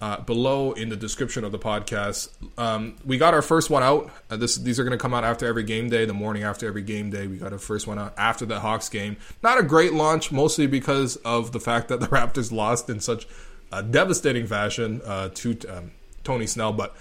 [0.00, 2.28] uh, below in the description of the podcast.
[2.56, 4.12] Um, we got our first one out.
[4.30, 6.68] Uh, this these are going to come out after every game day, the morning after
[6.68, 7.26] every game day.
[7.26, 9.16] We got our first one out after the Hawks game.
[9.42, 13.26] Not a great launch, mostly because of the fact that the Raptors lost in such
[13.72, 15.90] a devastating fashion uh, to um,
[16.22, 16.94] Tony Snell, but.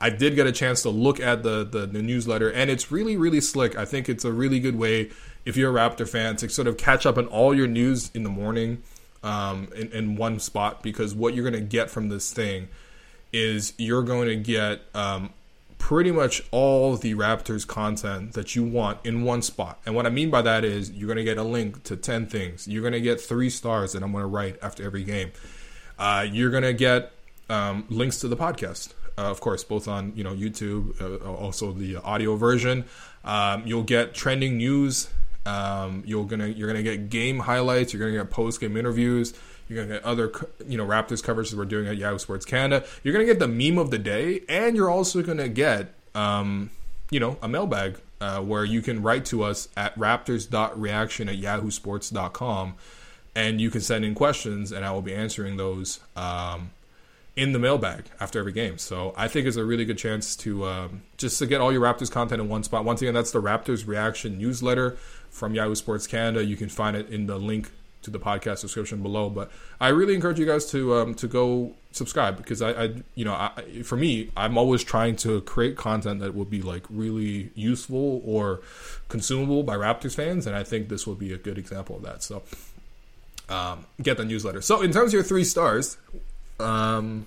[0.00, 3.16] I did get a chance to look at the, the, the newsletter, and it's really
[3.16, 3.76] really slick.
[3.76, 5.10] I think it's a really good way
[5.44, 8.24] if you're a Raptor fan to sort of catch up on all your news in
[8.24, 8.82] the morning
[9.22, 12.68] um, in, in, one spot because what you're going to get from this thing
[13.32, 15.32] is you're going to get um,
[15.78, 19.80] pretty much all the Raptors content that you want in one spot.
[19.86, 22.26] And what I mean by that is you're going to get a link to 10
[22.26, 22.66] things.
[22.66, 25.32] You're going to get three stars that I'm going to write after every game.
[25.98, 27.12] Uh, you're going to get
[27.48, 28.92] um, links to the podcast.
[29.18, 32.84] Uh, of course, both on you know YouTube, uh, also the audio version.
[33.24, 35.08] Um, you'll get trending news
[35.46, 37.92] um, you're gonna you're gonna get game highlights.
[37.92, 39.32] You're gonna get post game interviews.
[39.68, 40.32] You're gonna get other
[40.66, 42.84] you know Raptors coverage we're doing at Yahoo Sports Canada.
[43.02, 46.70] You're gonna get the meme of the day, and you're also gonna get um,
[47.10, 52.74] you know a mailbag uh, where you can write to us at raptors.reaction at yahoosports.com
[53.34, 56.70] and you can send in questions and I will be answering those um,
[57.36, 58.78] in the mailbag after every game.
[58.78, 61.82] So I think it's a really good chance to um, just to get all your
[61.82, 62.84] Raptors content in one spot.
[62.84, 64.96] Once again, that's the Raptors Reaction newsletter
[65.30, 66.42] from Yahoo Sports Canada.
[66.44, 67.70] You can find it in the link
[68.02, 69.28] to the podcast description below.
[69.28, 73.24] But I really encourage you guys to um, to go subscribe because I, I you
[73.24, 77.50] know I, for me I'm always trying to create content that will be like really
[77.54, 78.60] useful or
[79.08, 82.22] consumable by Raptors fans, and I think this will be a good example of that.
[82.22, 82.42] So
[83.50, 84.62] um, get the newsletter.
[84.62, 85.98] So in terms of your three stars,
[86.60, 87.26] um,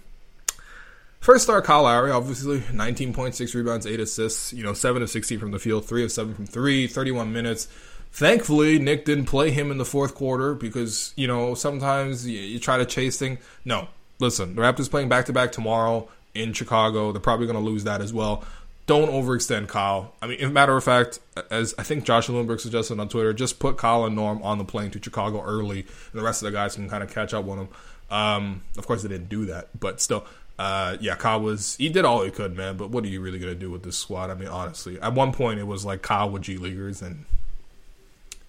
[1.20, 5.52] first star Kyle Lowry, obviously 19.6 rebounds, 8 assists, you know, 7 of 16 from
[5.52, 7.68] the field, 3 of 7 from 3, 31 minutes.
[8.12, 12.60] Thankfully, Nick didn't play him in the fourth quarter because, you know, sometimes you, you
[12.60, 13.40] try to chase things.
[13.66, 13.88] No,
[14.20, 17.12] listen, the Raptors playing back to back tomorrow in Chicago.
[17.12, 18.44] They're probably going to lose that as well.
[18.88, 20.16] Don't overextend Kyle.
[20.20, 21.20] I mean, matter of fact,
[21.52, 24.66] as I think Josh Lewenberg suggested on Twitter, just put Kyle and Norm on the
[24.66, 27.46] plane to Chicago early, and the rest of the guys can kind of catch up
[27.46, 27.70] with them.
[28.10, 30.26] Um, of course, they didn't do that, but still,
[30.58, 32.76] uh, yeah, Kyle was he did all he could, man.
[32.76, 34.30] But what are you really gonna do with this squad?
[34.30, 37.26] I mean, honestly, at one point it was like Kyle with G leaguers, and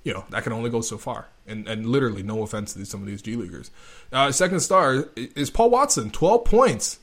[0.03, 1.29] you know that can only go so far.
[1.46, 3.70] And and literally, no offense to some of these G leaguers.
[4.12, 6.99] Uh, second star is Paul Watson, twelve points,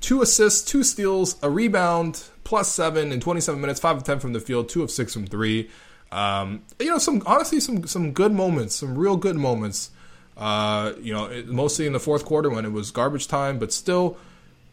[0.00, 4.18] two assists, two steals, a rebound, plus seven in twenty seven minutes, five of ten
[4.18, 5.70] from the field, two of six from three.
[6.10, 9.90] Um, you know, some honestly, some some good moments, some real good moments.
[10.36, 13.72] Uh, you know, it, mostly in the fourth quarter when it was garbage time, but
[13.72, 14.16] still,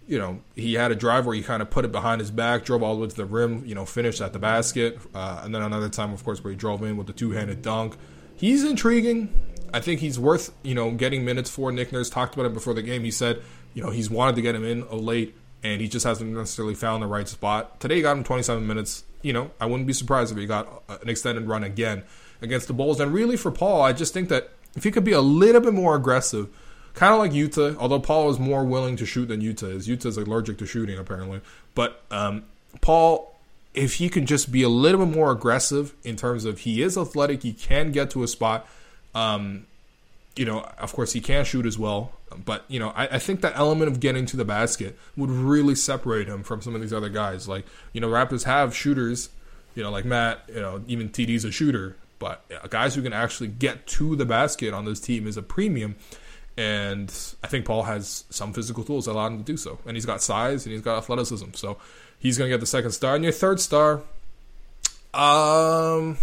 [0.08, 2.66] you know, he had a drive where he kind of put it behind his back,
[2.66, 5.54] drove all the way to the rim, you know, finished at the basket, uh, and
[5.54, 7.96] then another time, of course, where he drove in with the two-handed dunk.
[8.36, 9.34] He's intriguing.
[9.74, 11.72] I think he's worth, you know, getting minutes for.
[11.72, 13.04] Nick Nurse talked about it before the game.
[13.04, 13.42] He said,
[13.74, 17.04] you know, he's wanted to get him in late, and he just hasn't necessarily found
[17.04, 17.80] the right spot.
[17.80, 19.04] Today, he got him 27 minutes.
[19.22, 22.04] You know, I wouldn't be surprised if he got an extended run again
[22.42, 23.00] against the Bulls.
[23.00, 25.74] And really, for Paul, I just think that if he could be a little bit
[25.74, 26.50] more aggressive,
[26.94, 29.88] kind of like Yuta, although Paul is more willing to shoot than Yuta is.
[29.88, 31.42] Yuta is allergic to shooting apparently,
[31.76, 32.44] but um,
[32.82, 33.36] Paul,
[33.74, 36.98] if he can just be a little bit more aggressive in terms of he is
[36.98, 38.68] athletic, he can get to a spot.
[39.16, 39.66] Um,
[40.36, 42.14] you know, of course, he can't shoot as well,
[42.46, 45.76] but you know, I, I, think that element of getting to the basket would really
[45.76, 47.50] separate him from some of these other guys.
[47.50, 49.30] Like, you know, Raptors have shooters,
[49.76, 50.44] you know, like Matt.
[50.48, 54.76] You know, even TD's a shooter, but guys who can actually get to the basket
[54.76, 55.96] on this team is a premium.
[56.56, 59.80] And I think Paul has some physical tools that allow him to do so.
[59.88, 61.54] And he's got size and he's got athleticism.
[61.56, 61.78] So
[62.20, 63.16] he's going to get the second star.
[63.16, 64.04] And your third star,
[65.16, 66.20] um,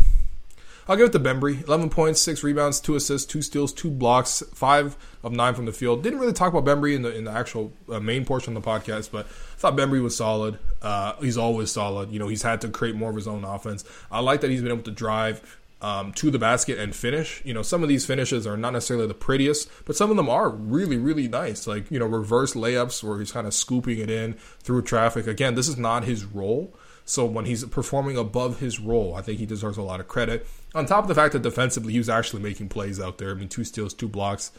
[0.86, 1.66] I'll give it to Bembry.
[1.66, 5.72] 11 points, 6 rebounds, 2 assists, 2 steals, 2 blocks, 5 of 9 from the
[5.72, 6.04] field.
[6.04, 8.70] Didn't really talk about Bembry in the, in the actual uh, main portion of the
[8.70, 10.60] podcast, but I thought Bembry was solid.
[10.80, 12.12] Uh, he's always solid.
[12.12, 13.84] You know, he's had to create more of his own offense.
[14.12, 17.42] I like that he's been able to drive um, to the basket and finish.
[17.44, 20.28] You know, some of these finishes are not necessarily the prettiest, but some of them
[20.28, 21.66] are really, really nice.
[21.66, 25.26] Like, you know, reverse layups where he's kind of scooping it in through traffic.
[25.26, 26.74] Again, this is not his role.
[27.04, 30.46] So when he's performing above his role, I think he deserves a lot of credit.
[30.74, 33.30] On top of the fact that defensively, he was actually making plays out there.
[33.30, 34.50] I mean, two steals, two blocks,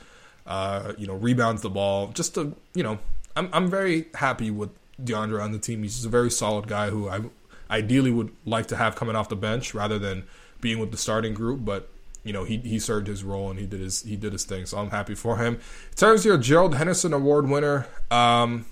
[0.47, 2.08] uh, you know, rebounds the ball.
[2.08, 2.97] Just to, you know,
[3.36, 4.71] I'm, I'm very happy with
[5.03, 5.84] DeAndre on the team.
[5.84, 7.21] He's just a very solid guy who I
[7.69, 10.23] ideally would like to have coming off the bench rather than–
[10.62, 11.89] being with the starting group, but
[12.24, 14.65] you know he he served his role and he did his he did his thing.
[14.65, 15.56] So I'm happy for him.
[15.56, 18.65] In terms of your Gerald Henderson Award winner, um,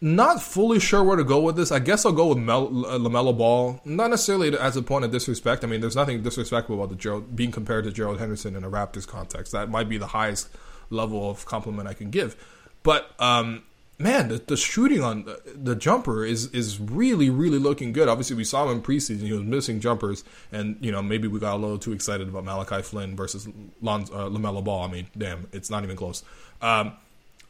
[0.00, 1.72] not fully sure where to go with this.
[1.72, 3.80] I guess I'll go with Mel, uh, Lamelo Ball.
[3.86, 5.64] Not necessarily as a point of disrespect.
[5.64, 8.70] I mean, there's nothing disrespectful about the Gerald being compared to Gerald Henderson in a
[8.70, 9.52] Raptors context.
[9.52, 10.48] That might be the highest
[10.90, 12.36] level of compliment I can give.
[12.82, 13.62] But um,
[13.98, 18.08] man, the, the shooting on the, the, jumper is is really really looking good.
[18.08, 21.38] Obviously, we saw him in preseason; he was missing jumpers, and you know maybe we
[21.38, 23.48] got a little too excited about Malachi Flynn versus
[23.80, 24.84] Lon, uh, Lamelo Ball.
[24.84, 26.22] I mean, damn, it's not even close.
[26.60, 26.92] Um,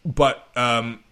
[0.04, 1.02] but um,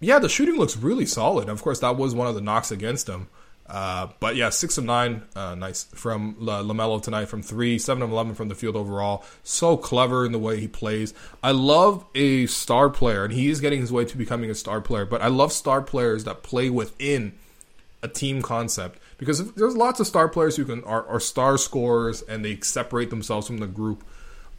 [0.00, 1.48] yeah, the shooting looks really solid.
[1.48, 3.28] Of course, that was one of the knocks against him.
[3.66, 8.02] Uh, but yeah, six of nine, uh, nice from uh, Lamelo tonight from three, seven
[8.02, 9.24] of eleven from the field overall.
[9.42, 11.14] So clever in the way he plays.
[11.42, 14.80] I love a star player, and he is getting his way to becoming a star
[14.82, 15.06] player.
[15.06, 17.32] But I love star players that play within
[18.02, 22.20] a team concept because there's lots of star players who can are, are star scorers
[22.20, 24.04] and they separate themselves from the group.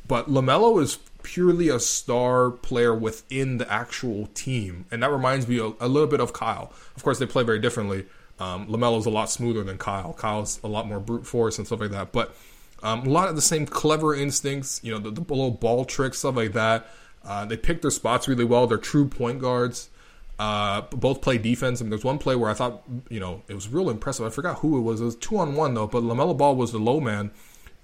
[0.08, 5.60] But Lamelo is purely a star player within the actual team, and that reminds me
[5.60, 6.74] a, a little bit of Kyle.
[6.96, 8.06] Of course, they play very differently
[8.40, 10.14] um, Lamelo's a lot smoother than Kyle.
[10.14, 12.12] Kyle's a lot more brute force and stuff like that.
[12.12, 12.36] But
[12.84, 16.20] um, a lot of the same clever instincts, you know, the, the little ball tricks,
[16.20, 16.88] stuff like that.
[17.24, 18.68] Uh, they pick their spots really well.
[18.68, 19.90] They're true point guards.
[20.38, 21.82] Uh, both play defense.
[21.82, 24.26] I mean, there's one play where I thought, you know, it was real impressive.
[24.26, 25.00] I forgot who it was.
[25.00, 27.32] It was two on one though, but Lamelo Ball was the low man,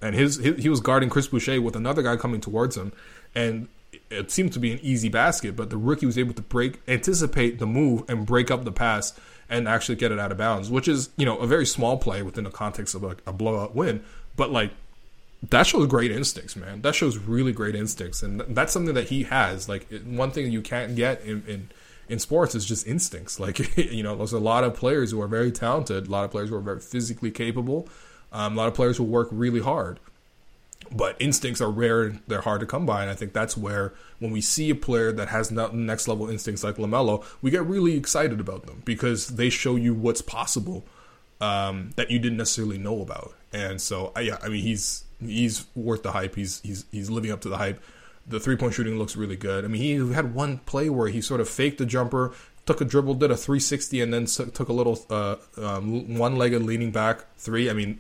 [0.02, 2.92] and his, his he was guarding Chris Boucher with another guy coming towards him,
[3.34, 3.70] and
[4.10, 5.56] it seemed to be an easy basket.
[5.56, 9.18] But the rookie was able to break, anticipate the move, and break up the pass
[9.52, 12.24] and actually get it out of bounds, which is you know a very small play
[12.24, 14.04] within the context of a, a blowout win,
[14.36, 14.72] but like
[15.50, 16.82] that shows great instincts, man.
[16.82, 19.68] That shows really great instincts, and that's something that he has.
[19.68, 21.70] Like one thing you can't get in, in
[22.08, 23.40] in sports is just instincts.
[23.40, 26.32] Like you know, there's a lot of players who are very talented, a lot of
[26.32, 27.90] players who are very physically capable,
[28.32, 30.00] um, a lot of players who work really hard
[30.94, 34.32] but instincts are rare they're hard to come by and i think that's where when
[34.32, 38.40] we see a player that has next level instincts like lamelo we get really excited
[38.40, 40.86] about them because they show you what's possible
[41.42, 43.34] um, that you didn't necessarily know about.
[43.52, 46.36] And so yeah i mean he's he's worth the hype.
[46.36, 47.82] He's he's he's living up to the hype.
[48.28, 49.66] The three point shooting looks really good.
[49.66, 52.34] I mean he had one play where he sort of faked the jumper
[52.68, 56.62] took a dribble did a 360 and then took a little uh, um, one legged
[56.62, 57.70] leaning back three.
[57.70, 58.00] I mean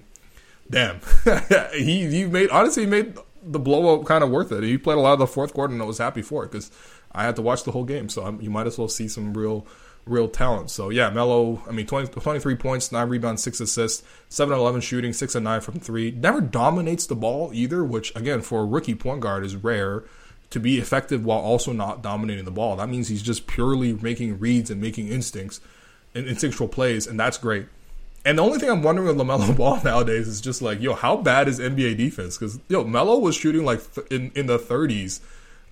[0.71, 0.99] damn,
[1.73, 4.63] he he made honestly he made the blowout kind of worth it.
[4.63, 6.71] He played a lot of the fourth quarter, and I was happy for it because
[7.12, 8.10] I had to watch the whole game.
[8.10, 9.67] So I'm, you might as well see some real
[10.05, 10.71] real talent.
[10.71, 15.13] So yeah, Melo, I mean 20, 23 points, 9 rebounds, 6 assists, 7 11 shooting,
[15.13, 16.12] 6 and 9 from 3.
[16.12, 20.03] Never dominates the ball either, which again for a rookie point guard is rare
[20.49, 22.75] to be effective while also not dominating the ball.
[22.75, 25.62] That means he's just purely making reads and making instincts
[26.13, 27.67] and instinctual plays and that's great.
[28.23, 31.17] And the only thing I'm wondering with Lamelo Ball nowadays is just like, yo, how
[31.17, 32.38] bad is NBA defense?
[32.38, 35.21] Because yo, Melo was shooting like in in the 30s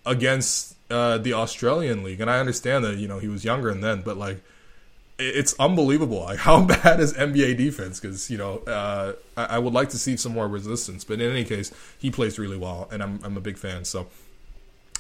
[0.06, 3.84] against uh, the Australian league, and I understand that you know he was younger and
[3.84, 4.42] then, but like,
[5.20, 6.22] it's unbelievable.
[6.22, 8.00] Like, how bad is NBA defense?
[8.00, 11.04] Because you know, uh, I, I, would like to see some more resistance.
[11.04, 13.86] But in any case, he plays really well, and I'm I'm a big fan.
[13.86, 14.08] So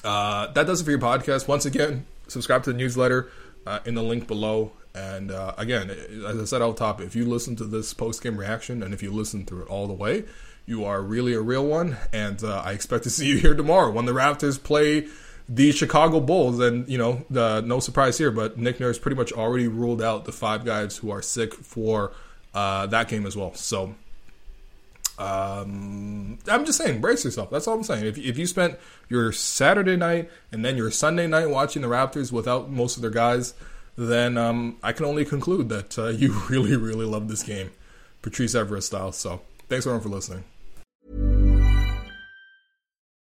[0.03, 1.47] uh, that does it for your podcast.
[1.47, 3.31] Once again, subscribe to the newsletter
[3.65, 4.71] uh, in the link below.
[4.95, 8.37] And uh, again, as I said out top, if you listen to this post game
[8.37, 10.25] reaction and if you listen through it all the way,
[10.65, 11.97] you are really a real one.
[12.11, 15.07] And uh, I expect to see you here tomorrow when the Raptors play
[15.47, 16.59] the Chicago Bulls.
[16.59, 20.25] And, you know, the, no surprise here, but Nick Nurse pretty much already ruled out
[20.25, 22.11] the five guys who are sick for
[22.53, 23.53] uh, that game as well.
[23.53, 23.95] So.
[25.17, 27.49] Um, I'm just saying, brace yourself.
[27.49, 28.05] That's all I'm saying.
[28.05, 32.31] If, if you spent your Saturday night and then your Sunday night watching the Raptors
[32.31, 33.53] without most of their guys,
[34.07, 37.71] then um, I can only conclude that uh, you really, really love this game,
[38.21, 39.11] Patrice Evra style.
[39.11, 40.43] So thanks everyone for listening.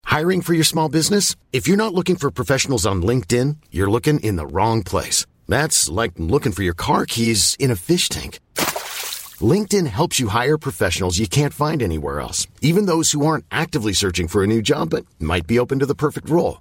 [0.05, 1.37] Hiring for your small business?
[1.53, 5.27] If you're not looking for professionals on LinkedIn, you're looking in the wrong place.
[5.49, 8.39] That's like looking for your car keys in a fish tank.
[9.41, 13.93] LinkedIn helps you hire professionals you can't find anywhere else, even those who aren't actively
[13.93, 16.61] searching for a new job but might be open to the perfect role.